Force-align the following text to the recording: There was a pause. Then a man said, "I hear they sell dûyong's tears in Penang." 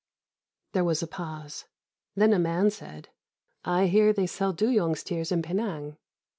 There 0.71 0.83
was 0.83 1.03
a 1.03 1.07
pause. 1.07 1.65
Then 2.15 2.33
a 2.33 2.39
man 2.39 2.71
said, 2.71 3.09
"I 3.63 3.85
hear 3.85 4.11
they 4.11 4.25
sell 4.25 4.51
dûyong's 4.51 5.03
tears 5.03 5.31
in 5.31 5.43
Penang." 5.43 5.95